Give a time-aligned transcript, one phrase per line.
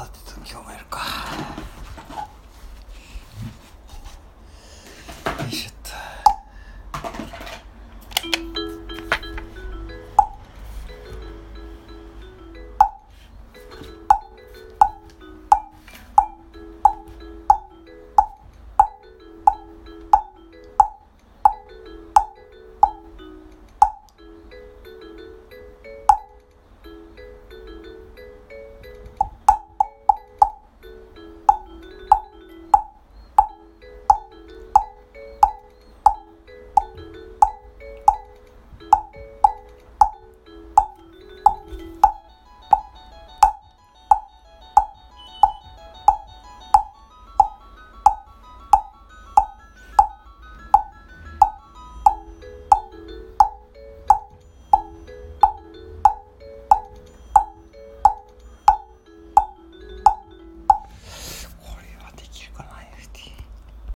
[0.00, 0.98] さてと今日もやるか。
[5.42, 5.70] よいしょ